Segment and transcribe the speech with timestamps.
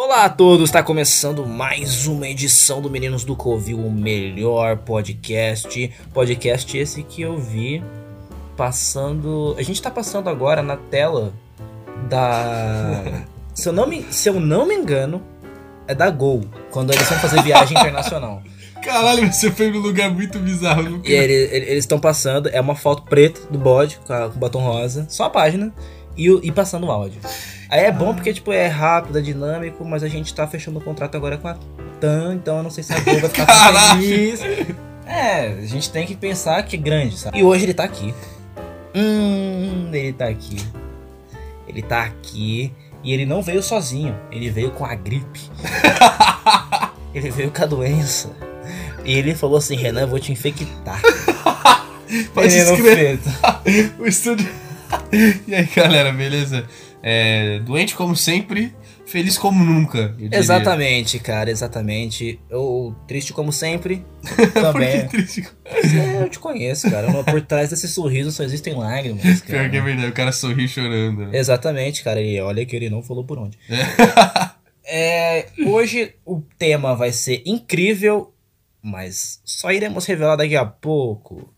[0.00, 5.90] Olá a todos, está começando mais uma edição do Meninos do Covil, o melhor podcast.
[6.14, 7.82] Podcast esse que eu vi
[8.56, 9.56] passando.
[9.58, 11.32] A gente tá passando agora na tela
[12.08, 13.02] da.
[13.52, 15.20] se, eu não me, se eu não me engano,
[15.88, 18.40] é da Gol, quando eles vão fazer viagem internacional.
[18.80, 20.84] Caralho, você foi num lugar muito bizarro.
[20.84, 21.10] Nunca...
[21.10, 24.38] E ele- ele- eles estão passando, é uma foto preta do bode com, a- com
[24.38, 25.74] batom rosa, só a página,
[26.18, 27.20] e, e passando o áudio.
[27.70, 30.82] Aí é bom porque, tipo, é rápido, é dinâmico, mas a gente tá fechando o
[30.82, 31.56] contrato agora com a
[32.00, 34.40] TAM, então eu não sei se a Gol vai ficar tão feliz.
[35.06, 37.38] É, a gente tem que pensar que é grande, sabe?
[37.38, 38.12] E hoje ele tá aqui.
[38.94, 40.58] Hum, ele tá aqui.
[41.66, 42.72] Ele tá aqui
[43.04, 45.40] e ele não veio sozinho, ele veio com a gripe.
[47.14, 48.30] ele veio com a doença.
[49.04, 51.00] E ele falou assim, Renan, eu vou te infectar.
[52.34, 53.18] Pode escrever.
[53.98, 54.48] o estúdio.
[55.46, 56.66] e aí, galera, beleza?
[57.02, 58.74] É, doente como sempre,
[59.06, 60.14] feliz como nunca.
[60.32, 62.40] Exatamente, cara, exatamente.
[62.50, 64.04] Eu, triste como sempre,
[64.36, 65.02] Por também.
[65.02, 65.48] que triste?
[65.64, 67.06] É, eu te conheço, cara.
[67.24, 69.60] Por trás desse sorriso só existem lágrimas, cara.
[69.60, 71.26] Pior que é verdade, o cara sorri chorando.
[71.26, 71.38] né?
[71.38, 72.20] Exatamente, cara.
[72.20, 73.58] E olha que ele não falou por onde.
[74.90, 78.32] É, hoje o tema vai ser incrível,
[78.82, 81.52] mas só iremos revelar daqui a pouco.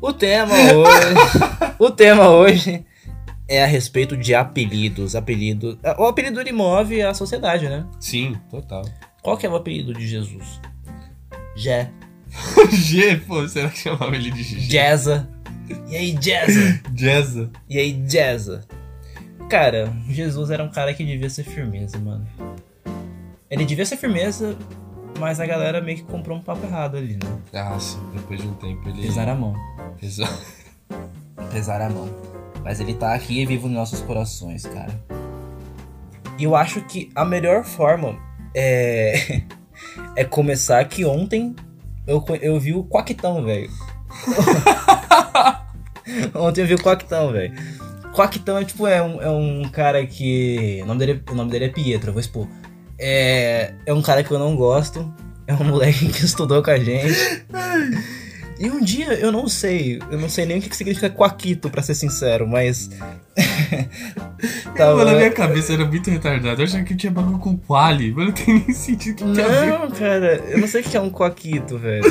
[0.00, 1.14] O tema hoje,
[1.78, 2.84] o tema hoje
[3.48, 7.84] é a respeito de apelidos, apelido, o apelido ele move a sociedade, né?
[7.98, 8.82] Sim, total.
[9.22, 10.60] Qual que é o apelido de Jesus?
[11.56, 11.90] Jé,
[12.70, 14.60] G, pô, será que chamava ele de G?
[14.60, 15.28] Jazza.
[15.88, 16.80] E aí, Jazza?
[16.94, 17.50] Jazza.
[17.68, 18.64] E aí, Jazza?
[19.50, 22.26] Cara, Jesus era um cara que devia ser firmeza, mano.
[23.50, 24.56] Ele devia ser firmeza,
[25.18, 27.38] mas a galera meio que comprou um papo errado ali, né?
[27.52, 29.02] Ah, sim, depois de um tempo ele.
[29.02, 29.54] Pesar a mão.
[30.00, 30.38] Pesar.
[31.52, 32.08] pesar a mão.
[32.62, 34.92] Mas ele tá aqui e vivo nos nossos corações, cara.
[36.38, 38.16] E eu acho que a melhor forma
[38.54, 39.42] é,
[40.16, 41.54] é começar que ontem
[42.06, 43.70] eu, eu vi o Quaquitão, velho.
[46.34, 47.54] ontem eu vi o Quaquitão, velho.
[48.14, 50.80] Quaquitão é tipo, é um, é um cara que.
[50.82, 52.46] O nome, dele, o nome dele é Pietro, eu vou expor.
[52.98, 55.12] É, é um cara que eu não gosto.
[55.46, 57.44] É um moleque que estudou com a gente.
[58.60, 61.70] E um dia, eu não sei, eu não sei nem o que que significa Quaquito,
[61.70, 62.90] pra ser sincero, mas.
[64.76, 65.04] Tava...
[65.04, 66.60] na minha cabeça era muito retardado.
[66.60, 69.24] Eu achava que tinha bagulho com quali, mas não tem nem sentido que.
[69.24, 72.02] Não, cara, eu não sei o que é um Quaquito, velho.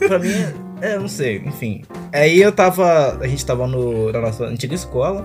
[0.00, 0.34] pra mim,
[0.82, 1.84] é, eu não sei, enfim.
[2.12, 3.16] Aí eu tava.
[3.20, 5.24] A gente tava no, na nossa antiga escola,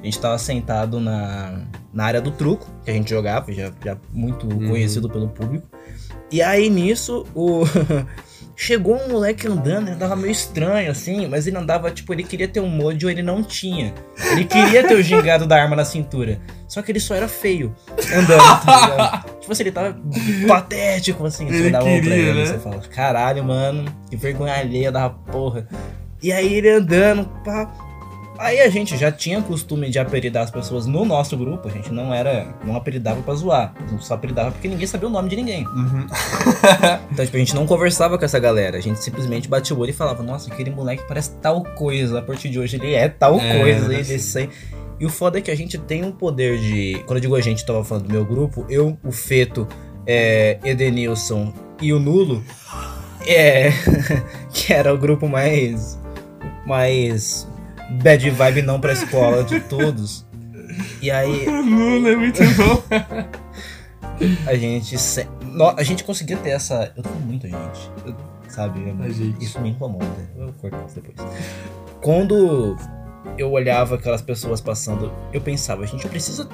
[0.00, 1.60] a gente tava sentado na,
[1.92, 4.68] na área do truco, que a gente jogava, já, já muito Uhum.
[4.68, 5.66] conhecido pelo público.
[6.30, 7.64] E aí nisso, o.
[8.56, 12.46] Chegou um moleque andando, ele andava meio estranho, assim, mas ele andava, tipo, ele queria
[12.46, 13.94] ter um mojo, ele não tinha.
[14.32, 16.38] Ele queria ter o gingado da arma na cintura.
[16.68, 17.74] Só que ele só era feio
[18.14, 19.30] andando, tá ligado?
[19.40, 19.96] Tipo assim, ele tava
[20.46, 21.46] patético, assim.
[21.48, 22.46] Ele você dá a mão pra ele, né?
[22.46, 25.66] você fala, caralho, mano, que vergonha alheia da porra.
[26.22, 27.72] E aí ele andando, pá.
[28.40, 31.92] Aí a gente já tinha costume de apelidar as pessoas no nosso grupo, a gente
[31.92, 35.28] não era, não apelidava pra zoar, a gente só apelidava porque ninguém sabia o nome
[35.28, 35.66] de ninguém.
[35.66, 36.06] Uhum.
[37.12, 39.90] Então, tipo, a gente não conversava com essa galera, a gente simplesmente batia o olho
[39.90, 43.38] e falava, nossa, aquele moleque parece tal coisa, a partir de hoje ele é tal
[43.38, 43.96] É, coisa, né?
[44.00, 44.48] ele sei.
[44.98, 47.02] E o foda é que a gente tem um poder de.
[47.06, 49.66] Quando eu digo a gente, tava falando do meu grupo, eu, o Feto,
[50.06, 52.42] é, Edenilson e o Nulo,
[53.26, 53.70] é,
[54.52, 55.98] que era o grupo mais.
[56.66, 57.46] mais.
[58.02, 60.26] Bad vibe não pra escola de todos.
[61.02, 62.82] E aí Lula é muito bom.
[64.46, 64.98] a gente.
[64.98, 65.26] se-
[65.76, 66.92] A gente conseguia ter essa.
[66.96, 67.90] Eu tô com muita gente.
[68.06, 68.16] eu-
[68.48, 68.80] sabe?
[69.02, 69.44] A gente.
[69.44, 70.06] Isso me incomoda.
[70.36, 71.16] Eu corto isso depois.
[72.02, 72.76] Quando
[73.36, 76.48] eu olhava aquelas pessoas passando, eu pensava, a gente precisa,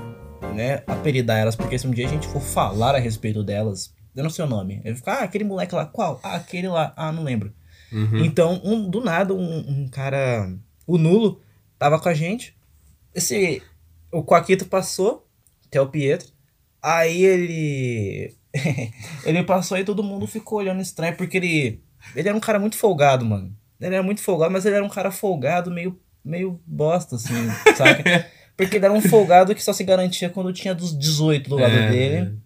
[0.55, 4.23] né, apelidar elas, porque se um dia a gente for falar a respeito delas, eu
[4.25, 4.81] não sei o nome.
[4.85, 6.19] Eu fico, ah, aquele moleque lá, qual?
[6.23, 7.53] Ah, aquele lá, ah, não lembro.
[7.93, 8.25] Uhum.
[8.25, 10.50] Então, um- do nada, um, um cara.
[10.87, 11.41] O Nulo
[11.79, 12.56] tava com a gente.
[13.15, 13.62] Esse.
[14.12, 15.27] O Quaquito passou,
[15.71, 16.29] que é o Pietro.
[16.83, 18.35] Aí ele.
[19.25, 21.83] ele passou e todo mundo ficou olhando estranho, porque ele.
[22.15, 23.55] Ele era um cara muito folgado, mano.
[23.81, 27.35] Ele era muito folgado, mas ele era um cara folgado, meio, meio bosta, assim,
[27.77, 28.03] sabe?
[28.56, 31.75] Porque ele era um folgado que só se garantia quando tinha dos 18 do lado
[31.75, 32.38] É, dele.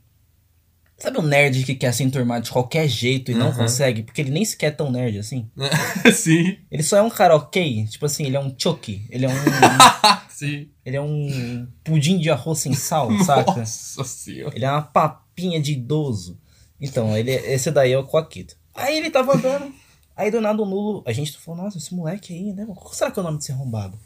[1.03, 3.55] Sabe o nerd que quer se enturmar de qualquer jeito e não Uhum.
[3.57, 4.03] consegue?
[4.03, 5.51] Porque ele nem sequer é tão nerd assim.
[6.15, 7.87] sim, Ele só é um cara ok.
[7.87, 9.07] Tipo assim, ele é um choque.
[9.09, 9.33] Ele é um.
[10.29, 10.69] sim.
[10.85, 13.61] ele é um pudim de arroz sem sal, saca?
[13.61, 14.55] Nossa senhora.
[14.55, 16.39] Ele é uma papinha de idoso.
[16.79, 18.55] Então, ele, esse daí é o Coaquito.
[18.75, 19.73] Aí ele tava andando.
[20.17, 21.03] Aí do nada o Nulo.
[21.07, 22.67] A gente falou, nossa, esse moleque aí, né?
[22.67, 23.99] Qual será que é o nome desse arrombado?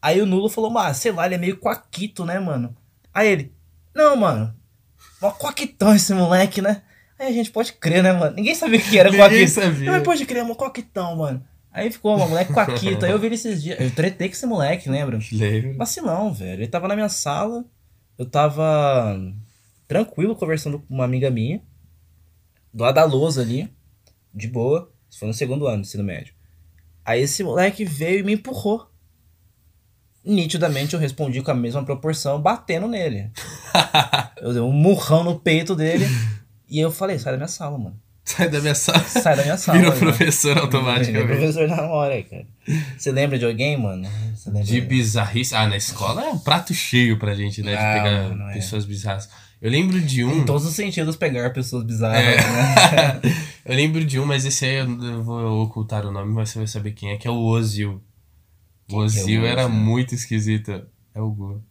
[0.00, 2.74] Aí o Nulo falou, mas sei lá, ele é meio Coaquito, né, mano?
[3.12, 3.52] Aí ele,
[3.94, 4.54] não, mano.
[5.20, 6.82] Mó Coaquitão esse moleque, né?
[7.18, 8.34] Aí a gente pode crer, né, mano?
[8.34, 9.50] Ninguém sabia o que era Ninguém Coaquito.
[9.50, 9.90] sabia.
[9.90, 11.44] Mas pode crer, é mó Coaquitão, mano.
[11.72, 13.04] Aí ficou, mano, moleque Coaquito.
[13.04, 13.78] Aí eu vi ele esses dias.
[13.78, 15.18] Eu tretei com esse moleque, lembra?
[15.30, 15.76] Lembro.
[15.76, 16.62] Vacilão, velho.
[16.62, 17.64] Ele tava na minha sala,
[18.18, 19.20] eu tava
[19.86, 21.62] tranquilo conversando com uma amiga minha,
[22.72, 23.70] do lado da lousa ali,
[24.34, 24.90] de boa.
[25.08, 26.34] Isso foi no segundo ano do ensino médio.
[27.04, 28.89] Aí esse moleque veio e me empurrou.
[30.24, 33.30] Nitidamente eu respondi com a mesma proporção, batendo nele.
[34.42, 36.06] Eu dei um murrão no peito dele
[36.68, 37.96] e eu falei: sai da minha sala, mano.
[38.24, 39.00] Sai da minha sala.
[39.04, 39.78] Sai da minha sala.
[39.78, 40.06] Virou mano.
[40.06, 41.26] professor Virei automaticamente.
[41.26, 42.46] professor na hora, cara.
[42.98, 44.08] Você lembra de alguém, mano?
[44.64, 45.54] De bizarrice.
[45.54, 47.72] Ah, na escola é um prato cheio pra gente, né?
[47.72, 48.54] De Ah, pegar mano, é.
[48.54, 49.28] pessoas bizarras.
[49.60, 50.44] Eu lembro de Em um.
[50.44, 52.36] todos os sentidos pegar pessoas bizarras, É.
[52.36, 53.20] né?
[53.66, 56.58] eu lembro de um, mas esse aí eu eu vou ocultar o nome, mas você
[56.58, 58.00] vai saber quem é, que é o Ozil.
[58.96, 59.74] O que é Ozil era Ozil?
[59.76, 60.82] muito esquisito.
[61.14, 61.62] É o Gu.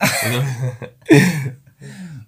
[0.00, 1.58] Não-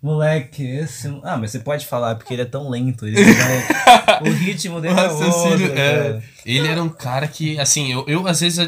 [0.03, 1.09] Moleque, esse.
[1.23, 3.07] Ah, mas você pode falar, porque ele é tão lento.
[3.07, 4.23] Ele vai...
[4.27, 6.23] o ritmo dele O é outro, é.
[6.47, 8.59] Ele era um cara que, assim, eu, eu às vezes.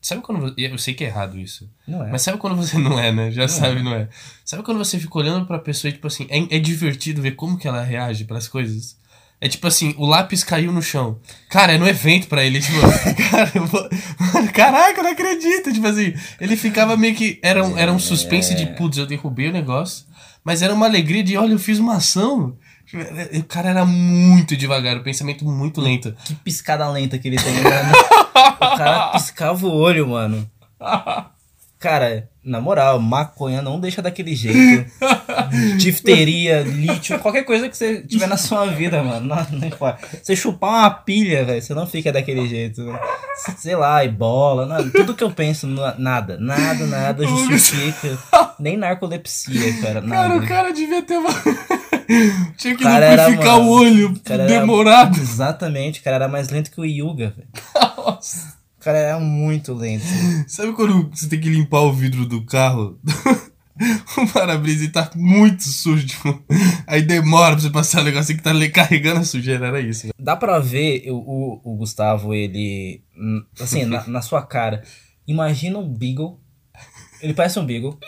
[0.00, 0.54] Sabe quando.
[0.56, 1.68] Eu sei que é errado isso.
[1.86, 2.10] Não é.
[2.10, 3.30] Mas sabe quando você não é, né?
[3.30, 4.08] Já sabe, não é.
[4.42, 7.58] Sabe quando você fica olhando pra pessoa e, tipo assim, é, é divertido ver como
[7.58, 8.96] que ela reage pras coisas?
[9.40, 11.18] É tipo assim, o lápis caiu no chão.
[11.48, 12.78] Cara, é no evento pra ele, tipo,
[13.30, 13.88] cara, eu vou...
[14.34, 15.72] Mano, caraca, eu não acredito.
[15.72, 17.38] Tipo assim, ele ficava meio que.
[17.42, 20.04] Era um, era um suspense de, putz, eu derrubei o negócio.
[20.44, 22.56] Mas era uma alegria de, olha, eu fiz uma ação.
[23.38, 26.14] O cara era muito devagar, o pensamento muito lento.
[26.24, 27.92] Que piscada lenta que ele tem, mano.
[28.56, 30.50] o cara piscava o olho, mano.
[31.78, 34.90] Cara, na moral, maconha não deixa daquele jeito.
[35.76, 39.26] Difteria, lítio, qualquer coisa que você tiver na sua vida, mano.
[39.26, 40.06] Não, não importa.
[40.22, 42.82] Você chupar uma pilha, velho, você não fica daquele jeito.
[43.58, 44.90] Sei lá, e bola, nada.
[44.90, 48.18] Tudo que eu penso, na- nada, nada, nada justifica.
[48.58, 50.00] Nem narcolepsia, cara.
[50.02, 50.36] Cara, Nada.
[50.36, 51.30] o cara devia ter uma.
[52.56, 55.18] Tinha que Cara, era, lubrificar o olho cara era- demorado.
[55.20, 57.48] Exatamente, o cara era mais lento que o Yuga, velho.
[57.96, 58.59] Nossa.
[58.80, 60.06] O cara era muito lento.
[60.48, 62.98] Sabe quando você tem que limpar o vidro do carro?
[64.16, 66.06] o para-brisa tá muito sujo.
[66.86, 69.66] Aí demora pra você passar o negócio que tá ali carregando a sujeira.
[69.66, 70.08] Era isso.
[70.18, 73.04] Dá pra ver o, o, o Gustavo, ele.
[73.60, 74.82] Assim, na, na sua cara.
[75.26, 76.40] Imagina um Beagle.
[77.20, 77.98] Ele parece um Beagle.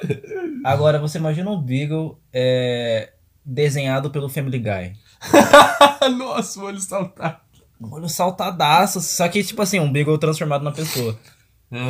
[0.64, 3.12] Agora, você imagina um Beagle é,
[3.44, 4.94] desenhado pelo Family Guy.
[6.16, 7.44] Nossa, o olho saltar.
[7.90, 9.00] Olho saltadaço.
[9.00, 11.18] Só que, tipo assim, um Beagle transformado na pessoa.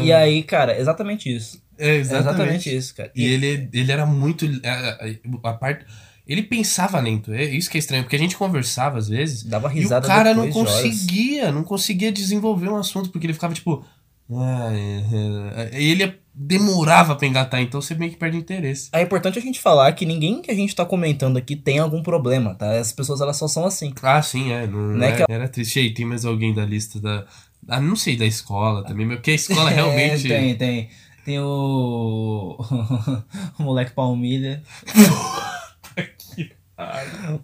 [0.03, 1.61] E aí, cara, exatamente isso.
[1.77, 2.29] É, É exatamente.
[2.31, 3.11] exatamente isso, cara.
[3.17, 4.47] E ele, ele era muito.
[4.65, 5.85] A, a- a parte.
[6.25, 7.33] Ele pensava lento.
[7.33, 9.43] É isso que é estranho, porque a gente conversava às vezes.
[9.43, 10.73] Dava E o risada cara não de horas.
[10.73, 13.85] conseguia, não conseguia desenvolver um assunto, porque ele ficava tipo.
[14.31, 18.89] "Ah, é, é", E ele demorava pra engatar, então você meio que perde interesse.
[18.93, 22.03] É importante a gente falar que ninguém que a gente tá comentando aqui tem algum
[22.03, 22.73] problema, tá?
[22.79, 23.93] As pessoas, elas só são assim.
[24.03, 24.67] Ah, sim, é.
[24.67, 25.79] Não, Não é é- que- Era triste.
[25.79, 27.25] E aí, tem mais alguém da lista da.
[27.69, 30.33] Ah, não sei, da escola também, mas porque a escola realmente.
[30.33, 30.89] É, tem, tem.
[31.25, 32.57] Tem o.
[33.59, 34.63] o moleque Palmilha.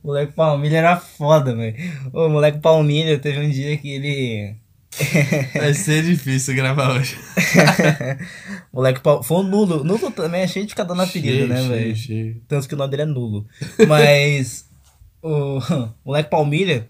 [0.03, 1.77] O moleque Palmilha era foda, velho.
[2.13, 4.57] O moleque Palmilha teve um dia que ele.
[5.55, 7.17] Vai ser difícil gravar hoje.
[8.73, 9.01] moleque.
[9.23, 9.85] Foi o Nulo.
[9.85, 12.43] Nulo também é cheio de ficar dando apelido, Cheio, né, velho?
[12.49, 13.47] Tanto que o nome dele é Nulo.
[13.87, 14.69] Mas.
[15.23, 15.61] o
[16.05, 16.89] moleque Palmilha.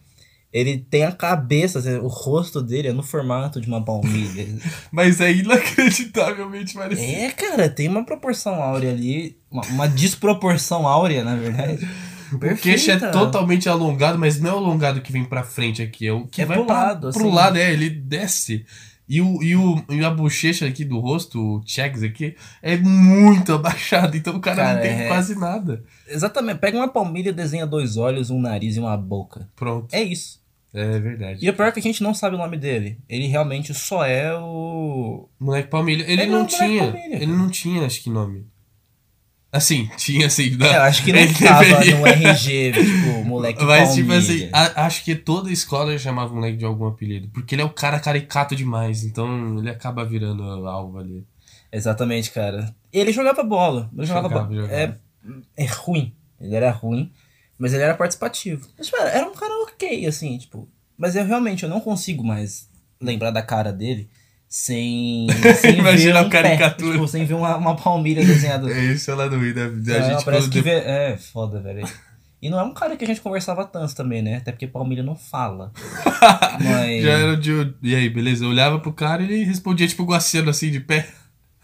[0.51, 4.47] Ele tem a cabeça, assim, o rosto dele é no formato de uma palmilha.
[4.91, 7.07] Mas é inacreditavelmente parecido.
[7.07, 9.37] É, cara, tem uma proporção áurea ali.
[9.51, 11.87] Uma, uma desproporção áurea, na verdade.
[12.35, 13.11] O queixo é Perfeita.
[13.11, 16.43] totalmente alongado, mas não é o alongado que vem pra frente aqui, é o que
[16.43, 17.35] É vai pro pra, lado, pro assim.
[17.35, 18.65] lado, é, ele desce.
[19.09, 23.53] E, o, e, o, e a bochecha aqui do rosto, o checks aqui, é muito
[23.55, 25.83] abaixado, então o cara, Cara, não tem é- quase nada.
[26.07, 26.59] Exatamente.
[26.59, 29.49] Pega uma palmilha, desenha dois olhos, um nariz e uma boca.
[29.57, 29.89] Pronto.
[29.95, 30.39] É isso.
[30.75, 31.43] É verdade.
[31.45, 32.99] E o pior é que a gente não sabe o nome dele.
[33.09, 35.27] Ele realmente só é o.
[35.41, 37.17] Moleque Palmilha, ele Ele é não o Moleque tinha, Palmilha.
[37.17, 38.45] ele não tinha, acho que nome.
[39.51, 40.67] Assim, tinha assim, não.
[40.67, 44.03] É, eu acho que não Ele tava no RG, tipo, moleque Mas, palmilha.
[44.03, 47.29] tipo assim, a- acho que toda escola chamava o moleque de algum apelido.
[47.29, 49.05] Porque ele é o cara caricato demais.
[49.05, 51.27] Então ele acaba virando alvo ali.
[51.73, 52.75] Exatamente, cara.
[52.93, 53.91] Ele jogava bola.
[53.97, 54.63] Ele jogava, Jogava, bola.
[54.63, 54.75] jogava.
[54.75, 54.95] É,
[55.57, 56.13] é ruim.
[56.41, 57.11] Ele era ruim.
[57.59, 58.69] Mas ele era participativo.
[58.77, 60.69] Mas, tipo, era um cara ok, assim, tipo.
[60.97, 62.69] Mas eu realmente eu não consigo mais
[63.01, 64.11] lembrar da cara dele
[64.49, 65.27] sem.
[65.61, 66.93] sem Imagina um pé, caricatura.
[66.93, 68.71] tipo, sem ver uma, uma palmilha desenhada.
[68.71, 69.95] É isso é lá no Rio, né?
[69.95, 70.71] A É, gente parece que vê...
[70.71, 71.87] É, foda, velho.
[72.41, 74.37] E não é um cara que a gente conversava tanto também, né?
[74.37, 75.73] Até porque Palmilha não fala.
[76.63, 77.03] Mas.
[77.03, 77.75] Já era de.
[77.83, 78.45] E aí, beleza?
[78.45, 81.09] Eu olhava pro cara e ele respondia tipo guaciano assim de pé.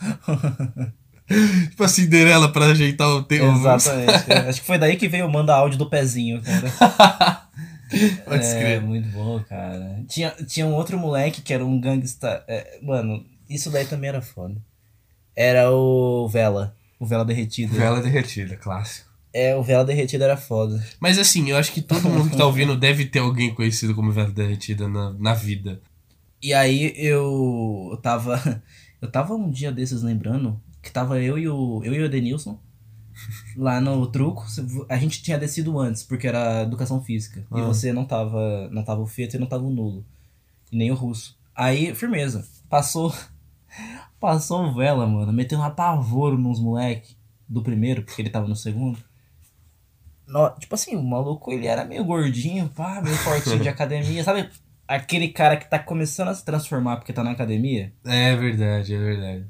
[1.71, 3.57] tipo a Cinderela pra ajeitar o tempo.
[3.57, 4.33] Exatamente.
[4.33, 7.43] É, Acho que foi daí que veio o manda áudio do pezinho, cara.
[8.25, 8.81] Pode é, escrever.
[8.81, 10.03] muito bom, cara.
[10.09, 12.45] Tinha, tinha um outro moleque que era um gangsta.
[12.49, 14.57] é, mano, isso daí também era foda.
[15.37, 16.77] Era o Vela.
[16.99, 17.75] O Vela Derretido.
[17.75, 19.11] Vela derretida, clássico.
[19.33, 20.83] É, o Vela Derretido era foda.
[21.01, 24.13] Mas assim, eu acho que todo mundo que tá ouvindo deve ter alguém conhecido como
[24.13, 25.81] Vela derretida na, na vida.
[26.41, 28.63] E aí eu, eu tava.
[29.03, 31.83] Eu tava um dia desses lembrando que tava eu e o.
[31.85, 32.59] Eu e o Edenilson
[33.57, 34.45] lá no truco.
[34.89, 37.45] A gente tinha descido antes, porque era educação física.
[37.55, 37.65] E Ah.
[37.65, 38.69] você não tava.
[38.71, 40.05] Não tava o feto e não tava o nulo.
[40.73, 41.39] E nem o russo.
[41.55, 42.47] Aí, firmeza.
[42.69, 43.15] Passou.
[44.21, 45.33] Passou vela, mano.
[45.33, 47.15] Meteu um apavoro nos moleque
[47.49, 48.99] do primeiro, porque ele tava no segundo.
[50.27, 54.49] No- tipo assim, o maluco ele era meio gordinho, pá, meio fortinho de academia, sabe?
[54.89, 57.93] Aquele cara que tá começando a se transformar porque tá na academia.
[58.05, 59.47] É verdade, é verdade.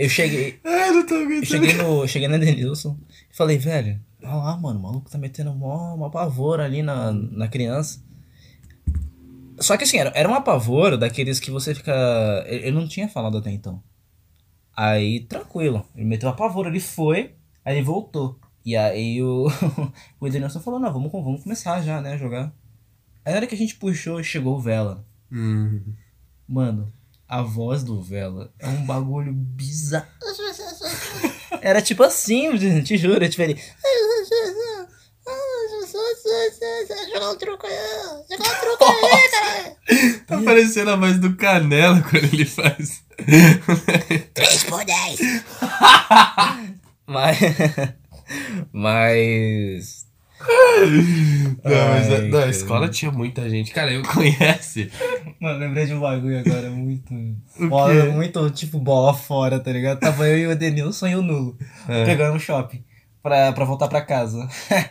[0.00, 2.96] Eu cheguei, Ai, não tô eu cheguei no, cheguei no Edenilson
[3.30, 7.12] e falei, velho, olha lá, mano, o maluco tá metendo mó, mó pavor ali na,
[7.12, 8.02] na criança.
[9.58, 11.92] Só que assim, era, era um apavoro daqueles que você fica.
[12.46, 13.82] Ele ele não tinha falado até então.
[14.74, 15.84] Aí, tranquilo.
[15.94, 18.40] Ele meteu um apavoro, ele foi, aí ele voltou.
[18.64, 19.48] E aí o,
[20.18, 22.54] o Edenilson falou, não, vamos, vamos começar já, né, a jogar.
[23.22, 25.04] Aí na hora que a gente puxou, chegou o Vela.
[25.30, 25.92] Hum.
[26.48, 26.90] Mano,
[27.30, 30.08] a voz do Vela é um bagulho bizarro.
[31.62, 33.62] Era tipo assim, te juro, tipo ele.
[37.14, 37.72] Jogar um truco aí,
[38.28, 39.76] jogar um truco aí, caralho.
[40.26, 43.04] Tá parecendo a voz do Canela quando ele faz.
[44.34, 45.20] 3 por 10.
[47.06, 47.38] Mas.
[48.72, 49.99] Mas.
[51.62, 52.50] Não, mas a, Ai, não, a cara.
[52.50, 53.70] escola tinha muita gente.
[53.72, 54.90] Cara, eu conhece.
[55.38, 57.12] Mano, lembrei de um bagulho agora muito.
[57.68, 60.00] Bola, muito tipo bola fora, tá ligado?
[60.00, 61.58] Tava eu e o Edenilson e o Nulo.
[61.86, 62.06] É.
[62.06, 62.82] Pegando no shopping.
[63.22, 64.48] Pra, pra voltar pra casa.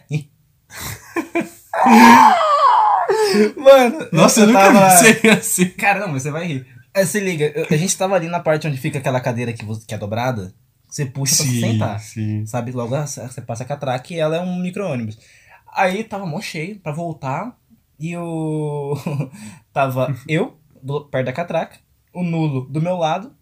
[3.58, 5.04] Mano, Nossa, eu nunca tava...
[5.04, 5.66] pensei assim.
[5.70, 6.66] Cara, não, mas você vai rir.
[6.94, 9.94] É, se liga, a gente tava ali na parte onde fica aquela cadeira que, que
[9.94, 10.54] é dobrada.
[10.90, 12.00] Você puxa pra você sentar.
[12.00, 12.46] sim.
[12.46, 12.72] Sabe?
[12.72, 15.18] Logo você passa a catraca e ela é um micro-ônibus.
[15.72, 17.56] Aí tava mó cheio pra voltar.
[18.00, 18.96] E o.
[19.74, 21.78] tava eu, do- perto da catraca,
[22.14, 23.36] o Nulo do meu lado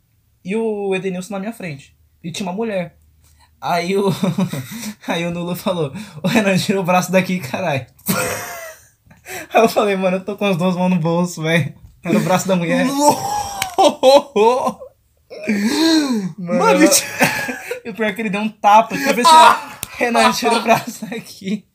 [0.44, 1.96] e o Edenilson na minha frente.
[2.24, 2.98] E tinha uma mulher.
[3.62, 4.10] Aí o.
[5.08, 7.86] Aí o Nulo falou: Ô Renan, tira o braço daqui, caralho.
[9.54, 11.74] Aí eu falei, mano, eu tô com as duas mãos no bolso, velho.
[12.04, 12.86] Era o braço da mulher.
[16.38, 16.90] Mano, Mano, eu-
[17.86, 18.98] e o pior é que ele deu um tapa.
[18.98, 19.56] Tipo assim, ó,
[19.98, 21.66] Renan, tira o braço daqui.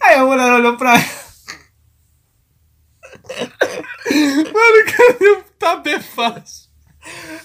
[0.00, 0.94] Aí a mulher olhou pra
[4.52, 6.68] Mano, o tapé fácil?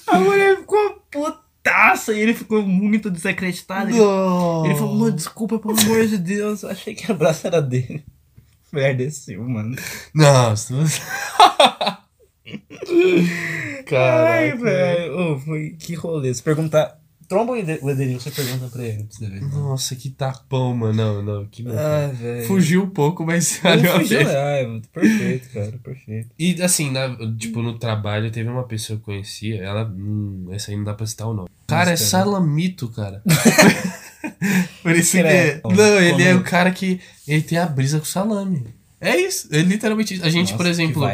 [0.08, 3.90] A mulher ficou putaça e ele ficou muito desacreditado.
[3.90, 4.66] Ele, Não.
[4.66, 6.64] ele falou, mano, desculpa, pelo amor de Deus.
[6.64, 8.06] Eu achei que o braço era dele.
[8.72, 9.76] Mulher desceu, mano.
[10.14, 10.74] Nossa.
[13.86, 14.30] Caraca.
[14.32, 15.18] Ai, velho.
[15.36, 16.34] Ô, foi que rolê.
[16.34, 16.98] Se perguntar.
[17.28, 19.42] Tromba o Edenilson e pergunta pra ele, pra você ver.
[19.54, 20.94] Nossa, que tapão, mano.
[20.94, 21.46] Não, não.
[21.46, 22.10] Que Ah.
[22.48, 24.32] Fugiu um pouco, mas valeu a fugiu, pena.
[24.40, 26.30] ai, mano, perfeito, cara, perfeito.
[26.40, 29.86] E assim, na- tipo, no trabalho teve uma pessoa que eu conhecia, ela.
[29.86, 31.50] Hum, essa aí não dá pra citar o nome.
[31.68, 33.22] Cara, é salamito, cara.
[34.82, 35.22] Por isso que.
[35.22, 35.62] Credo.
[35.70, 37.00] Não, ele é o cara que.
[37.28, 38.66] Ele tem a brisa com salame.
[39.02, 40.26] É isso, é literalmente isso.
[40.26, 41.04] A gente, Nossa, por exemplo.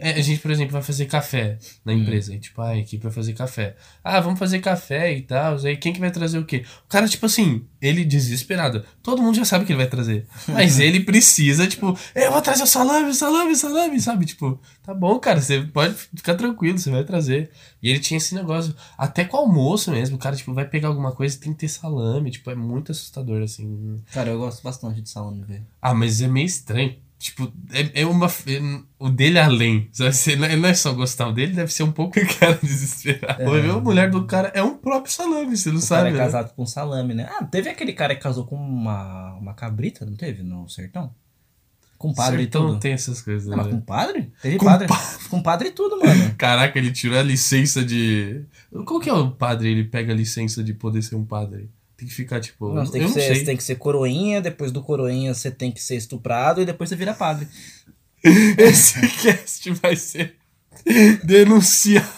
[0.00, 2.34] É, a gente, por exemplo, vai fazer café na empresa.
[2.34, 3.76] E, tipo, ah, a equipe vai fazer café.
[4.02, 5.56] Ah, vamos fazer café e tal.
[5.64, 6.64] Aí quem que vai trazer o quê?
[6.84, 8.84] O cara, tipo assim, ele desesperado.
[9.02, 10.26] Todo mundo já sabe o que ele vai trazer.
[10.48, 14.26] Mas ele precisa, tipo, eu vou trazer o salame, salame, salame, sabe?
[14.26, 17.50] Tipo, tá bom, cara, você pode ficar tranquilo, você vai trazer.
[17.82, 18.74] E ele tinha esse negócio.
[18.98, 21.60] Até com o almoço mesmo, o cara, tipo, vai pegar alguma coisa e tem que
[21.60, 22.30] ter salame.
[22.30, 24.00] Tipo, é muito assustador, assim.
[24.12, 25.66] Cara, eu gosto bastante de salame, velho.
[25.80, 26.96] Ah, mas é meio estranho.
[27.20, 28.28] Tipo, é, é uma.
[28.28, 29.90] é- o dele é além.
[29.92, 30.36] Sabe?
[30.36, 31.28] Não é- não é só gostar.
[31.28, 33.42] O dele deve ser um pouco cara desesperado.
[33.42, 33.70] É.
[33.70, 36.08] A mulher do cara é um próprio salame, você não O cara sabe.
[36.08, 36.18] é né?
[36.18, 37.28] casado com salame, né?
[37.38, 40.42] Ah, teve aquele cara que casou com uma, uma cabrita, não teve?
[40.42, 41.14] No sertão?
[41.98, 42.68] Com padre e tudo.
[42.68, 43.72] não tem essas coisas, Ah, mas né?
[43.72, 44.32] com padre?
[44.40, 44.88] Teve Com padre.
[45.28, 46.34] Com padre e tudo, mano.
[46.38, 48.40] Caraca, ele tirou a licença de.
[48.86, 49.68] Qual que é o padre?
[49.70, 51.68] Ele pega a licença de poder ser um padre.
[52.00, 52.72] Tem que ficar, tipo.
[52.72, 53.44] Não, você tem que, ser, sei.
[53.44, 56.96] tem que ser coroinha, depois do coroinha você tem que ser estuprado e depois você
[56.96, 57.46] vira padre.
[58.56, 60.34] Esse cast vai ser
[61.24, 62.08] denunciado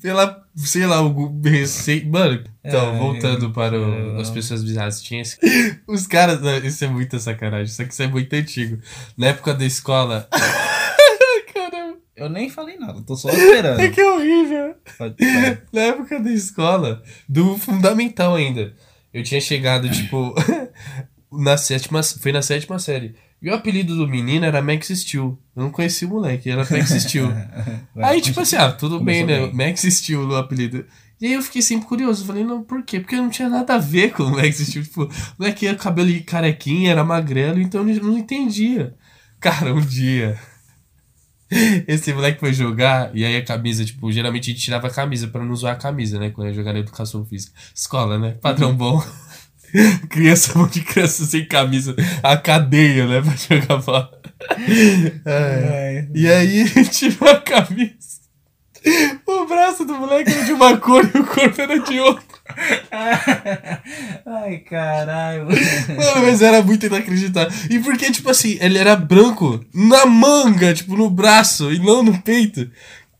[0.00, 2.08] pela, sei lá, algum recém.
[2.08, 5.36] Mano, então, Ai, voltando para o- as pessoas bizarras, tinha esse.
[5.86, 6.40] Os caras.
[6.40, 8.78] não, Isso é muita sacanagem, só que isso é muito antigo.
[9.16, 10.28] Na época da escola.
[12.18, 13.78] Eu nem falei nada, tô só esperando.
[13.80, 14.74] é que é horrível.
[14.98, 15.16] Pode-.
[15.72, 18.74] Na época da escola, do fundamental ainda.
[19.14, 20.34] Eu tinha chegado, tipo,
[21.32, 22.02] na sétima.
[22.02, 23.14] Foi na sétima série.
[23.40, 25.38] E o apelido do menino era Max Steel.
[25.54, 27.28] Eu não conhecia o moleque, era Max Steel.
[27.94, 28.14] Vai.
[28.14, 29.46] Aí, tipo assim, ah, tudo bem, né?
[29.46, 29.54] bem.
[29.54, 30.84] Max Steel no apelido.
[31.20, 32.24] E aí eu fiquei sempre curioso.
[32.24, 32.98] Falei, não, por quê?
[32.98, 34.82] Porque não tinha nada a ver com o Max Steel.
[34.82, 38.94] Tipo, o moleque era cabelo de carequinha, era magrelo, então eu não entendia.
[39.40, 40.36] Cara, um dia.
[41.88, 45.28] Esse moleque foi jogar, e aí a camisa, tipo, geralmente a gente tirava a camisa
[45.28, 46.30] pra não zoar a camisa, né?
[46.30, 47.52] Quando ia jogar na educação física.
[47.74, 48.36] Escola, né?
[48.40, 49.02] Padrão bom.
[50.08, 51.94] criança, monte de criança sem camisa.
[52.22, 53.22] A cadeia, né?
[53.22, 54.10] Pra jogar bola.
[55.26, 56.06] É.
[56.14, 58.18] E aí ele tirou a camisa.
[59.26, 62.27] O braço do moleque era de uma cor e o corpo era de outra.
[64.26, 65.46] Ai, caralho.
[65.46, 67.52] Mano, mas era muito inacreditável.
[67.70, 72.20] E porque, tipo assim, ele era branco na manga, tipo, no braço e não no
[72.22, 72.70] peito.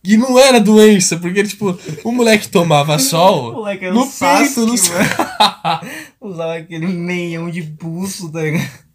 [0.02, 4.66] E não era doença, porque, tipo, o moleque tomava sol moleque era no um peito,
[4.66, 4.75] no.
[6.20, 8.88] Usava aquele meião de pulso, tá ligado?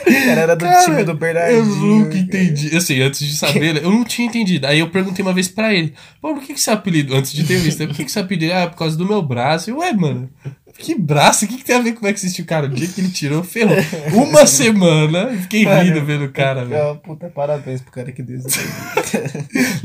[0.00, 1.58] O cara era do Cara, time do Bernardinho.
[1.58, 2.20] Eu nunca cara.
[2.20, 2.76] entendi.
[2.76, 4.66] Assim, antes de saber, eu não tinha entendido.
[4.66, 7.14] Aí eu perguntei uma vez pra ele: Pô, por que, que você apelido?
[7.14, 8.52] Antes de ter visto, por que, que você apelido?
[8.54, 9.70] Ah, por causa do meu braço.
[9.70, 10.30] Eu, ué, mano.
[10.78, 11.44] Que braço?
[11.44, 12.64] O que, que tem a ver com como é que existiu o cara?
[12.66, 13.76] O dia que ele tirou, ferrou.
[14.14, 16.82] Uma semana, fiquei Mano, rindo vendo o cara, velho.
[16.82, 18.58] É, puta, parabéns pro cara que deu isso.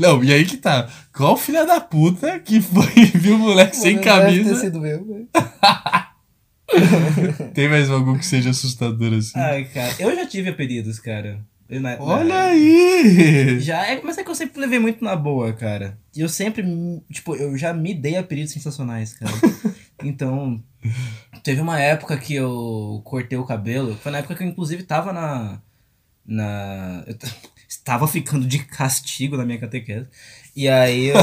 [0.00, 0.88] Não, e aí que tá.
[1.14, 4.54] Qual filha da puta que foi e viu o moleque sem Deve ter camisa?
[4.56, 5.28] sido eu, velho.
[7.54, 9.38] Tem mais algum que seja assustador assim?
[9.38, 9.94] Ai, cara.
[9.98, 11.40] Eu já tive apelidos, cara.
[11.68, 13.60] Na- Olha na- aí!
[13.60, 15.98] Já é, mas é que eu sempre levei muito na boa, cara.
[16.16, 16.64] E eu sempre,
[17.12, 19.32] tipo, eu já me dei apelidos sensacionais, cara.
[20.02, 20.62] então,
[21.42, 23.94] teve uma época que eu cortei o cabelo.
[23.96, 25.60] Foi na época que eu, inclusive, tava na.
[26.26, 27.04] Na.
[27.06, 27.16] Eu
[27.68, 30.06] estava ficando de castigo na minha catequese.
[30.56, 31.16] E aí eu.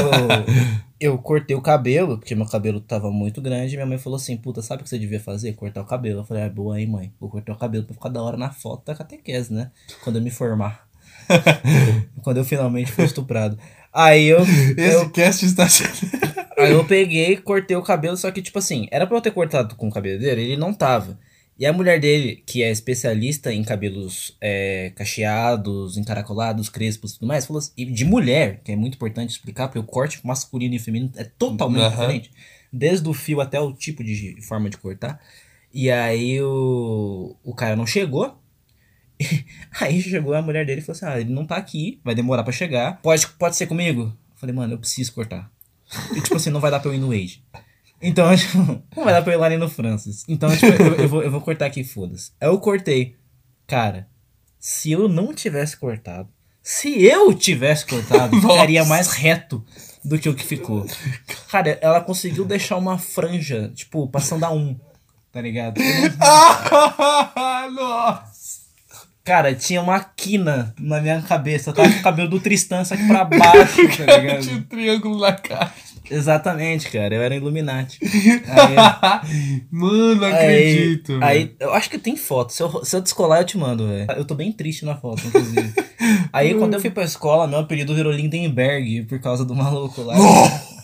[1.00, 3.74] Eu cortei o cabelo, porque meu cabelo tava muito grande.
[3.74, 5.52] E minha mãe falou assim: Puta, sabe o que você devia fazer?
[5.54, 6.20] Cortar o cabelo.
[6.20, 7.12] Eu falei: Ah, boa aí, mãe.
[7.20, 9.70] Vou cortar o cabelo pra ficar da hora na foto da catequese, né?
[10.02, 10.86] Quando eu me formar.
[12.22, 13.58] Quando eu finalmente fui estuprado.
[13.92, 16.10] Aí eu, Esse eu, cast está sendo.
[16.58, 19.74] aí eu peguei, cortei o cabelo, só que, tipo assim, era pra eu ter cortado
[19.74, 21.18] com o cabelo dele, ele não tava.
[21.58, 27.28] E a mulher dele, que é especialista em cabelos é, cacheados, encaracolados, crespos e tudo
[27.28, 30.74] mais, falou assim, e de mulher, que é muito importante explicar, porque o corte masculino
[30.74, 31.90] e feminino é totalmente Aham.
[31.90, 32.30] diferente.
[32.70, 35.18] Desde o fio até o tipo de forma de cortar.
[35.72, 38.38] E aí o, o cara não chegou.
[39.80, 42.42] Aí chegou a mulher dele e falou assim: Ah, ele não tá aqui, vai demorar
[42.44, 43.00] pra chegar.
[43.00, 44.02] Pode, pode ser comigo?
[44.02, 45.50] Eu falei, mano, eu preciso cortar.
[46.14, 47.42] E tipo assim, não vai dar pra eu ir no Wade.
[48.00, 48.58] Então, tipo,
[48.94, 50.24] não vai dar pra eu ir lá nem no Francis.
[50.28, 52.32] Então, tipo, eu, eu vou, eu vou cortar aqui, foda-se.
[52.40, 53.16] Aí eu cortei.
[53.66, 54.08] Cara,
[54.58, 56.28] se eu não tivesse cortado,
[56.62, 59.64] se eu tivesse cortado, ficaria mais reto
[60.04, 60.86] do que o que ficou.
[61.50, 64.78] Cara, ela conseguiu deixar uma franja, tipo, passando a um.
[65.32, 65.80] Tá ligado?
[67.74, 68.66] Nossa!
[69.24, 71.70] Cara, tinha uma quina na minha cabeça.
[71.70, 74.50] Eu tava com o cabelo do Tristan, só que pra baixo, tá Tinha ligado?
[74.52, 75.72] um triângulo na cara.
[76.10, 77.14] Exatamente, cara.
[77.14, 77.98] Eu era Illuminati.
[78.48, 81.12] Aí, Mano, não acredito.
[81.22, 82.52] aí, aí, eu acho que tem foto.
[82.52, 84.10] Se eu, se eu descolar, eu te mando, velho.
[84.12, 85.72] Eu tô bem triste na foto, inclusive.
[86.32, 90.14] aí, quando eu fui pra escola, meu apelido virou Lindenberg por causa do maluco lá.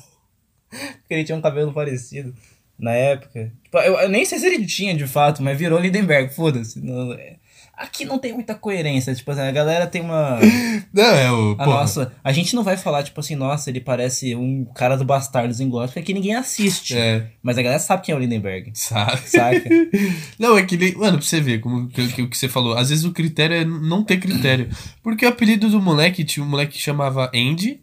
[0.70, 2.34] Porque ele tinha um cabelo parecido
[2.78, 3.52] na época.
[3.62, 6.80] Tipo, eu, eu nem sei se ele tinha de fato, mas virou Lindenberg, foda-se.
[6.80, 7.36] Não- é-
[7.74, 9.14] Aqui não tem muita coerência.
[9.14, 10.38] Tipo assim, a galera tem uma.
[10.92, 11.52] Não, é o.
[11.52, 11.66] A porra.
[11.80, 15.58] nossa, a gente não vai falar, tipo assim, nossa, ele parece um cara do Bastardos
[15.58, 16.96] em Gótica que ninguém assiste.
[16.96, 18.70] É, Mas a galera sabe quem é o Lindenberg.
[18.74, 19.22] sabe?
[19.26, 19.68] Saca?
[20.38, 20.94] Não, é que nem.
[20.94, 22.76] Mano, pra você ver como que, que, o que você falou.
[22.76, 24.68] Às vezes o critério é não ter critério.
[25.02, 27.80] Porque o apelido do moleque tinha um moleque que chamava Andy.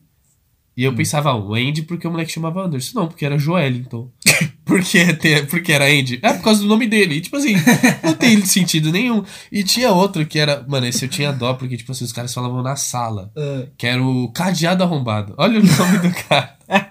[0.80, 0.92] E Hum.
[0.92, 2.98] eu pensava, o Andy porque o moleque chamava Anderson.
[3.00, 4.10] Não, porque era Joelinton.
[4.64, 6.20] porque, te- porque era Andy.
[6.22, 7.16] É por causa do nome dele.
[7.16, 7.56] E, tipo assim,
[8.04, 9.24] não tem sentido nenhum.
[9.52, 10.66] E tinha outro que era.
[10.68, 13.32] Mano, esse eu tinha dó, porque, tipo assim, os caras falavam na sala.
[13.36, 15.34] Ah, Que era o Cadeado Arrombado.
[15.38, 16.56] Olha o nome do cara.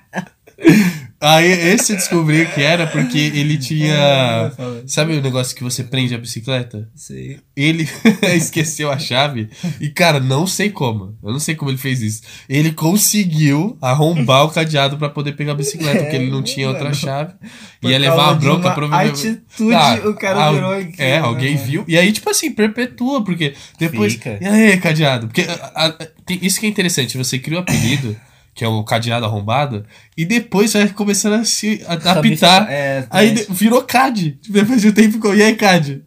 [1.21, 4.53] Aí esse eu descobri que era porque ele tinha.
[4.87, 6.89] Sabe o negócio que você prende a bicicleta?
[6.95, 7.41] Sei.
[7.57, 7.89] Ele
[8.37, 9.49] esqueceu a chave
[9.81, 11.19] e, cara, não sei como.
[11.23, 12.23] Eu não sei como ele fez isso.
[12.49, 16.93] Ele conseguiu arrombar o cadeado pra poder pegar a bicicleta, porque ele não tinha outra
[16.95, 17.35] chave.
[17.81, 19.29] Por Ia levar a bronca provavelmente.
[19.29, 21.67] atitude, Tá, o cara al- virou aqui, É, né, alguém mano?
[21.67, 21.85] viu.
[21.89, 24.13] E aí, tipo assim, perpetua, porque depois.
[24.13, 24.39] Fica.
[24.41, 25.27] E aí, cadeado?
[25.27, 25.93] Porque a- a-
[26.25, 28.17] tem- isso que é interessante, você cria o apelido,
[28.59, 32.67] que é o cadeado arrombado, e depois vai começando a se a- a apitar.
[32.69, 34.37] É, Aí de- virou CAD.
[34.51, 36.03] Depois de um tempo ficou, e aí, CAD?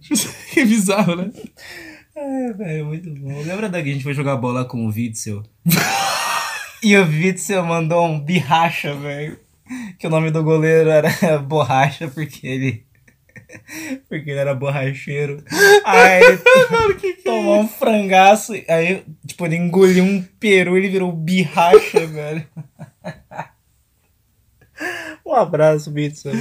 [0.51, 1.31] que bizarro, né?
[2.13, 3.41] É, velho, muito bom.
[3.41, 5.43] Lembra da que a gente foi jogar bola com o Witzel?
[6.83, 9.39] e o Witzel mandou um birracha, velho.
[9.97, 11.09] Que o nome do goleiro era
[11.39, 12.83] Borracha, porque ele.
[14.09, 15.43] Porque ele era borracheiro.
[15.83, 18.53] Aí ele tomou um frangaço.
[18.67, 22.47] Aí, tipo, ele engoliu um peru e ele virou birracha, velho.
[25.25, 26.15] Um abraço, velho.
[26.15, 26.33] Você é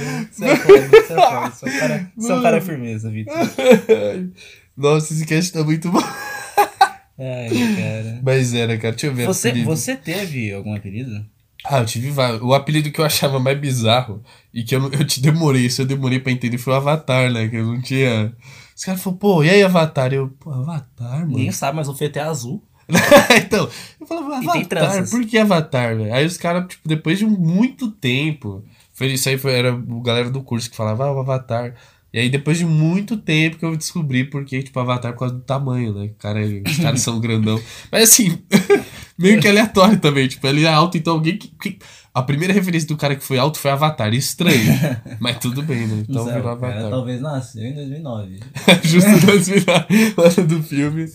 [0.55, 1.53] foda, você é foda.
[1.65, 4.29] É um cara, você é cara firmeza, Witzel.
[4.75, 6.01] Nossa, esse cast tá muito bom.
[7.19, 8.19] Ai, cara.
[8.23, 9.27] Mas era, cara, deixa eu ver.
[9.27, 9.69] Você, apelido.
[9.69, 11.23] você teve algum apelido?
[11.63, 12.41] Ah, eu tive vários.
[12.41, 15.85] O apelido que eu achava mais bizarro e que eu, eu te demorei, isso eu
[15.85, 17.47] demorei pra entender, foi o Avatar, né?
[17.47, 18.33] Que eu não tinha.
[18.75, 20.13] Os caras falaram, pô, e aí, Avatar?
[20.13, 21.27] Eu, pô, Avatar, mano.
[21.27, 22.63] Ninguém sabe, mas o Fê é azul.
[23.37, 23.69] então,
[23.99, 26.13] eu falava, Avatar, por que Avatar, velho?
[26.13, 30.29] Aí os caras, tipo, depois de muito tempo, foi isso aí, foi, era o galera
[30.29, 31.75] do curso que falava, ah, o Avatar.
[32.13, 35.41] E aí, depois de muito tempo que eu descobri porque, tipo, Avatar por causa do
[35.41, 36.11] tamanho, né?
[36.19, 37.61] Cara, os caras são grandão.
[37.89, 38.37] Mas assim,
[39.21, 40.27] meio que aleatório também.
[40.27, 41.47] Tipo, ele é alto, então alguém que.
[41.49, 41.79] que-
[42.13, 44.13] A primeira referência do cara que foi alto foi Avatar.
[44.13, 44.59] Estranho.
[45.21, 46.03] Mas tudo bem, né?
[46.09, 46.89] Então sei, virou cara Avatar.
[46.91, 48.39] talvez nasceu em 2009.
[48.83, 51.05] Justo das viradas do filme.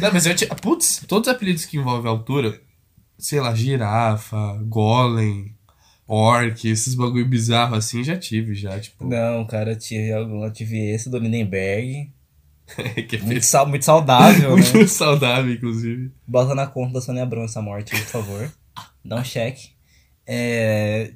[0.00, 0.48] Não, mas eu tinha.
[0.54, 2.58] Putz, todos os apelidos que envolvem altura,
[3.18, 5.54] sei lá, girafa, golem,
[6.06, 9.06] orc, esses bagulho bizarro assim, já tive, já, tipo.
[9.06, 10.44] Não, cara, eu tive algum.
[10.44, 12.10] Eu tive esse do Lindenberg.
[12.78, 14.62] é Muito, sal, muito saudável, né?
[14.62, 16.10] muito saudável, inclusive.
[16.26, 18.52] Bota na conta da Sônia Abrão essa morte, por favor.
[19.04, 19.70] Dá um cheque.
[20.26, 21.12] É.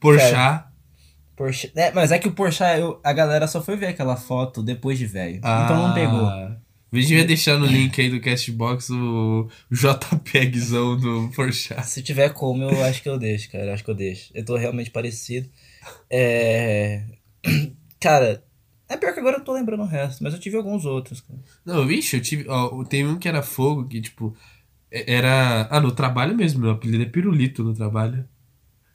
[0.00, 0.70] Porchá.
[1.36, 4.60] Porsche, é, mas é que o Porsche, eu- a galera só foi ver aquela foto
[4.62, 5.36] depois de velho.
[5.36, 6.26] então não pegou.
[6.26, 6.56] Ah,
[6.92, 11.86] A gente vai deixar no link aí do Castbox o o JPEGzão do Porchat.
[11.86, 13.66] Se tiver como, eu acho que eu deixo, cara.
[13.66, 14.30] Eu acho que eu deixo.
[14.34, 15.48] Eu tô realmente parecido.
[16.10, 17.02] É.
[18.00, 18.42] Cara,
[18.88, 21.38] é pior que agora eu tô lembrando o resto, mas eu tive alguns outros, cara.
[21.64, 22.46] Não, vixe, eu tive.
[22.48, 24.34] Ó, tem um que era fogo, que tipo.
[24.90, 25.68] e- Era.
[25.70, 28.24] Ah, no trabalho mesmo, meu apelido é pirulito no trabalho.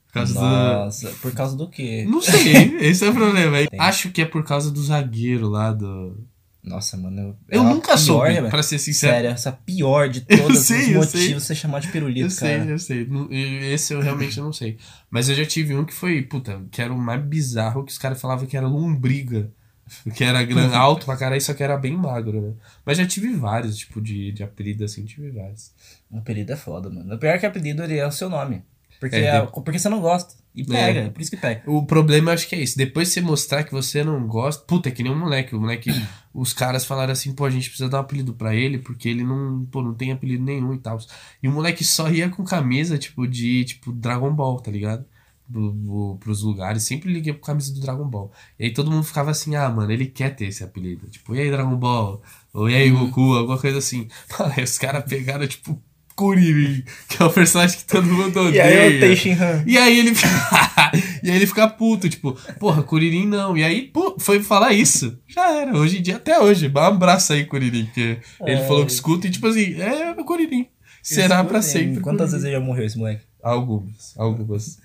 [0.08, 0.40] Por causa do.
[0.42, 2.06] Nossa, por causa do quê?
[2.08, 3.58] Não sei, esse é o problema.
[3.68, 3.80] Tem.
[3.80, 6.18] Acho que é por causa do zagueiro lá do.
[6.64, 7.20] Nossa, mano.
[7.20, 8.50] Eu, Eu é nunca soube, velho.
[8.50, 9.14] pra ser sincero.
[9.16, 11.34] Sério, essa pior de todos sei, os eu motivos sei.
[11.34, 12.70] você chamar de pirulito, Eu sei, cara.
[12.70, 13.06] eu sei.
[13.06, 14.78] Não- e- Esse eu realmente não sei.
[15.12, 17.98] Mas eu já tive um que foi, puta, que era o mais bizarro, que os
[17.98, 19.52] caras falavam que era lombriga.
[20.16, 22.54] Que era gran- alto pra caralho, só que era bem magro, né?
[22.86, 25.72] Mas já tive vários, tipo, de, de apelido assim, tive vários.
[26.10, 27.14] O apelido é foda, mano.
[27.14, 28.64] O pior é que apelido ele é o seu nome.
[29.00, 30.34] Porque, É, é- porque você não gosta.
[30.56, 31.10] E pega, é.
[31.10, 31.64] por isso que pega.
[31.66, 32.78] O problema eu acho que é isso.
[32.78, 34.64] Depois você mostrar que você não gosta.
[34.66, 35.56] Puta, é que nem um moleque.
[35.56, 35.90] O moleque.
[36.34, 39.24] os caras falaram assim, pô, a gente precisa dar um apelido pra ele, porque ele
[39.24, 41.00] não, pô, não tem apelido nenhum e tal.
[41.42, 45.06] E o moleque só ia com camisa, tipo, de tipo Dragon Ball, tá ligado?
[45.52, 48.32] Pro, pro, pros lugares, sempre liguei com camisa do Dragon Ball.
[48.58, 51.08] E aí todo mundo ficava assim, ah, mano, ele quer ter esse apelido.
[51.08, 52.22] Tipo, e aí, Dragon Ball?
[52.54, 53.34] Ou e aí, Goku?
[53.36, 54.08] Alguma coisa assim.
[54.40, 55.82] Mano, aí os caras pegaram, tipo,
[56.16, 58.64] Kuririn, que é o personagem que todo mundo E odeia.
[58.64, 59.64] aí eu Tenshinhan.
[59.66, 60.12] E aí ele
[61.24, 63.58] E aí ele fica puto, tipo, porra, Kuririn não.
[63.58, 65.18] E aí, pô, foi falar isso.
[65.28, 65.76] Já era.
[65.78, 66.72] Hoje em dia, até hoje.
[66.74, 68.68] Um abraço aí, Kuririn, ele É.
[68.68, 70.68] falou que escuta e, tipo assim, é o Kuririn.
[71.02, 72.00] Será pra sempre.
[72.02, 72.32] Quantas Kuririn.
[72.32, 73.24] vezes ele já morreu esse moleque?
[73.44, 74.80] Algumas, algumas.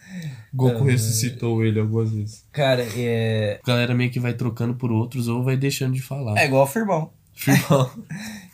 [0.52, 0.92] Goku É.
[0.92, 2.44] ressuscitou ele algumas vezes.
[2.52, 3.60] Cara, é.
[3.62, 6.36] A galera meio que vai trocando por outros ou vai deixando de falar.
[6.36, 7.10] É igual o Firmão.
[7.32, 7.88] Firmão.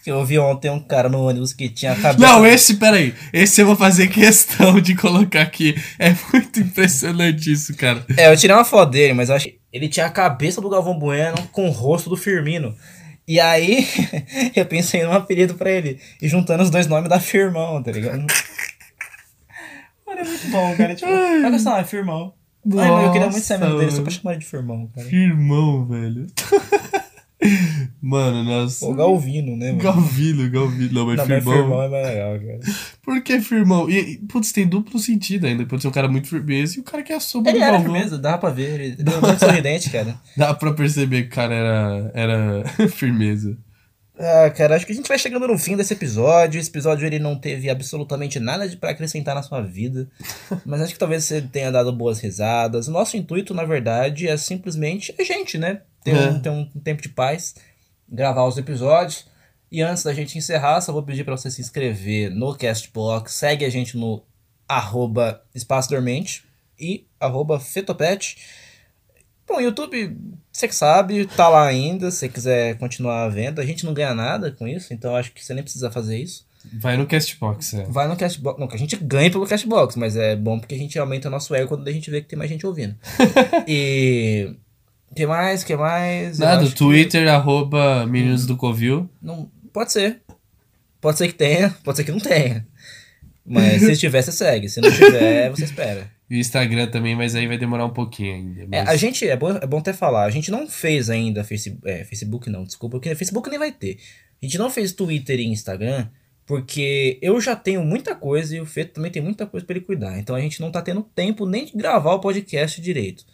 [0.02, 2.18] Que eu vi ontem um cara no ônibus que tinha a cabeça.
[2.18, 3.14] Não, esse, peraí.
[3.32, 5.74] Esse eu vou fazer questão de colocar aqui.
[5.98, 8.04] É muito impressionante isso, cara.
[8.14, 10.68] É, eu tirei uma foto dele, mas eu acho que ele tinha a cabeça do
[10.68, 12.76] Galvão Bueno com o rosto do Firmino.
[13.26, 13.88] E aí,
[14.54, 15.98] eu pensei num apelido pra ele.
[16.20, 18.26] E juntando os dois nomes da Firmão, tá ligado?
[20.14, 20.94] Mano, é muito bom, cara.
[20.94, 22.34] Tipo, vai gostar, é Firmão.
[22.66, 24.10] Ai, mas eu queria muito ser amigo dele só pra mano.
[24.12, 25.08] chamar ele de Firmão, cara.
[25.14, 26.26] Irmão, velho.
[28.00, 28.86] Mano, nossa.
[28.86, 29.82] Ou Galvino, né, mano?
[29.82, 30.92] Galvino, Galvino.
[30.94, 31.54] Não, mas Não, mas firmão.
[31.54, 32.60] Firmão é mais legal, cara.
[33.02, 33.90] Por que firmão?
[33.90, 35.66] E, putz, tem duplo sentido ainda.
[35.66, 37.80] Pode ser um cara muito firmeza e o cara que é sombra Ele do era
[37.80, 38.80] firmeza, dava pra ver.
[38.80, 40.18] Ele era muito sorridente, cara.
[40.36, 43.58] Dá pra perceber que o cara era, era firmeza.
[44.16, 46.60] Ah, cara, acho que a gente vai chegando no fim desse episódio.
[46.60, 50.08] Esse episódio ele não teve absolutamente nada para acrescentar na sua vida,
[50.64, 52.86] mas acho que talvez você tenha dado boas risadas.
[52.86, 55.82] O nosso intuito, na verdade, é simplesmente a gente, né?
[56.04, 56.28] Ter, É.
[56.30, 57.56] um, ter um tempo de paz,
[58.08, 59.26] gravar os episódios.
[59.70, 63.64] E antes da gente encerrar, só vou pedir para você se inscrever no Castbox, segue
[63.64, 64.22] a gente no
[64.68, 66.44] arroba Espaço Dormente
[66.78, 68.36] e arroba Fetopet.
[69.46, 70.16] Bom, YouTube,
[70.52, 73.60] você que sabe, tá lá ainda, se você quiser continuar vendo.
[73.60, 76.46] A gente não ganha nada com isso, então acho que você nem precisa fazer isso.
[76.72, 77.84] Vai no Castbox, é.
[77.84, 78.58] Vai no Castbox.
[78.58, 81.30] Não, que a gente ganha pelo Castbox, mas é bom porque a gente aumenta o
[81.30, 82.96] nosso ego quando a gente vê que tem mais gente ouvindo.
[83.68, 84.54] e.
[85.14, 85.62] que mais?
[85.62, 86.38] que mais?
[86.38, 89.10] Nada, acho que- Twitter, arroba Meninos do Covil.
[89.20, 90.22] Não, pode ser.
[91.00, 92.66] Pode ser que tenha, pode ser que não tenha.
[93.44, 94.70] Mas se tiver, você segue.
[94.70, 96.10] Se não tiver, você espera.
[96.28, 98.62] E o Instagram também, mas aí vai demorar um pouquinho ainda.
[98.62, 101.44] É, mas- a gente, é bom, é bom até falar, a gente não fez ainda
[101.44, 103.98] Facebook, é, Facebook não, desculpa, porque Facebook nem vai ter.
[104.42, 106.08] A gente não fez Twitter e Instagram,
[106.46, 109.84] porque eu já tenho muita coisa e o Feto também tem muita coisa pra ele
[109.84, 110.18] cuidar.
[110.18, 113.24] Então a gente não tá tendo tempo nem de gravar o podcast direito.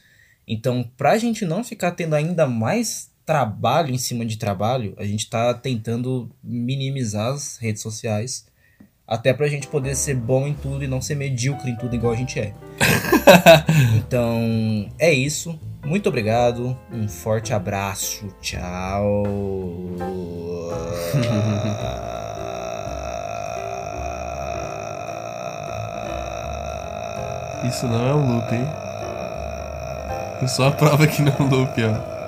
[0.47, 5.31] Então, pra gente não ficar tendo ainda mais trabalho em cima de trabalho, a gente
[5.31, 8.47] tá tentando minimizar as redes sociais.
[9.11, 12.13] Até pra gente poder ser bom em tudo e não ser medíocre em tudo igual
[12.13, 12.53] a gente é.
[13.97, 15.59] Então, é isso.
[15.85, 16.79] Muito obrigado.
[16.93, 18.29] Um forte abraço.
[18.41, 19.25] Tchau.
[27.69, 28.67] Isso não é um loop, hein?
[30.41, 32.21] Eu só a prova que não é um loop, ó.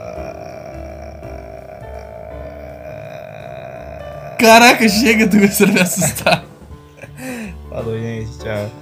[4.38, 6.44] Caraca, chega, tu começando a me assustar.
[8.26, 8.70] Falou, gente.
[8.70, 8.81] Tchau.